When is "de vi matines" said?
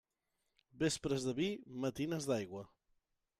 1.27-2.29